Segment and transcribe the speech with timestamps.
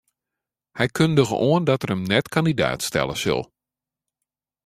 [0.77, 3.41] Hy kundige oan dat er him net kandidaat stelle sil.